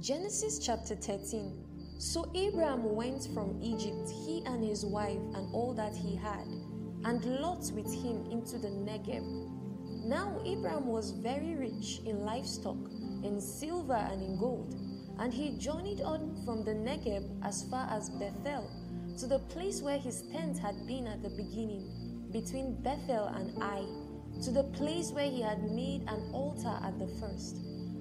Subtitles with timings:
[0.00, 1.64] Genesis chapter 13.
[1.98, 6.46] So Abram went from Egypt, he and his wife, and all that he had,
[7.04, 9.24] and Lot with him into the Negeb.
[10.04, 12.76] Now Abram was very rich in livestock,
[13.24, 14.74] in silver, and in gold.
[15.18, 18.70] And he journeyed on from the Negeb as far as Bethel,
[19.16, 23.86] to the place where his tent had been at the beginning, between Bethel and Ai,
[24.42, 27.56] to the place where he had made an altar at the first.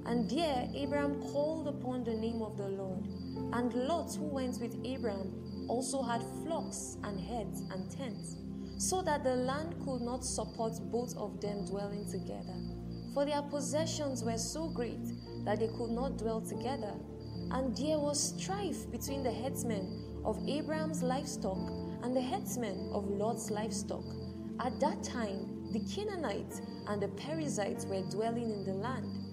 [0.05, 3.05] And there Abram called upon the name of the Lord.
[3.53, 8.35] And Lot, who went with Abram, also had flocks and herds and tents,
[8.77, 12.55] so that the land could not support both of them dwelling together.
[13.13, 15.05] For their possessions were so great
[15.45, 16.93] that they could not dwell together.
[17.51, 21.57] And there was strife between the headsmen of Abram's livestock
[22.03, 24.03] and the headsmen of Lot's livestock.
[24.59, 29.24] At that time, the Canaanites and the Perizzites were dwelling in the land.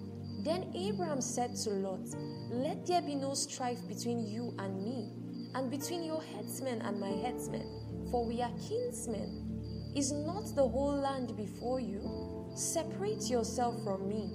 [0.43, 2.09] Then Abram said to Lot,
[2.51, 5.13] Let there be no strife between you and me,
[5.55, 9.93] and between your headsmen and my headsmen, for we are kinsmen.
[9.95, 12.51] Is not the whole land before you?
[12.57, 14.33] Separate yourself from me.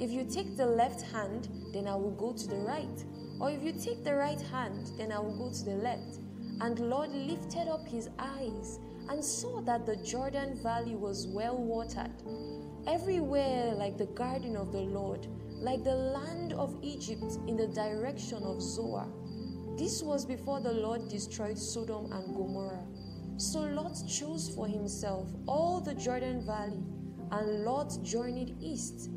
[0.00, 3.04] If you take the left hand, then I will go to the right.
[3.38, 6.20] Or if you take the right hand, then I will go to the left.
[6.62, 8.78] And Lot lifted up his eyes
[9.10, 12.14] and saw that the Jordan Valley was well watered,
[12.86, 15.26] everywhere like the garden of the Lord
[15.60, 19.06] like the land of Egypt in the direction of Zoar.
[19.76, 22.86] This was before the Lord destroyed Sodom and Gomorrah.
[23.36, 26.82] So Lot chose for himself all the Jordan Valley,
[27.30, 29.10] and Lot journeyed east.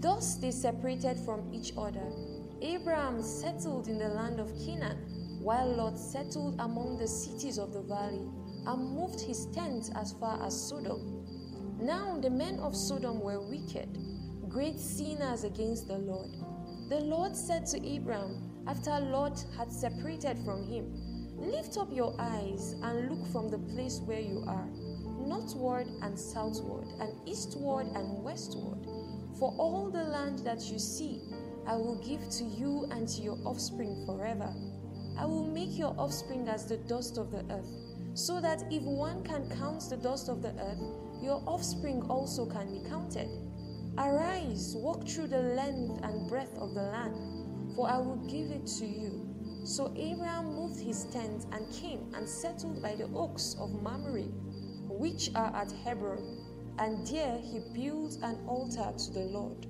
[0.00, 2.12] Thus they separated from each other.
[2.60, 4.98] Abraham settled in the land of Canaan,
[5.40, 8.28] while Lot settled among the cities of the valley
[8.66, 11.24] and moved his tent as far as Sodom.
[11.80, 13.98] Now the men of Sodom were wicked
[14.54, 16.30] great sinners against the Lord.
[16.88, 20.94] The Lord said to Abram, after Lot had separated from him,
[21.36, 24.68] Lift up your eyes and look from the place where you are,
[25.26, 28.86] northward and southward, and eastward and westward.
[29.40, 31.20] For all the land that you see,
[31.66, 34.54] I will give to you and to your offspring forever.
[35.18, 37.74] I will make your offspring as the dust of the earth,
[38.14, 40.80] so that if one can count the dust of the earth,
[41.20, 43.28] your offspring also can be counted.
[43.98, 48.66] Arise, walk through the length and breadth of the land, for I will give it
[48.78, 49.28] to you.
[49.64, 54.28] So Abraham moved his tent and came and settled by the oaks of Mamre,
[54.88, 56.44] which are at Hebron,
[56.78, 59.66] and there he built an altar to the Lord.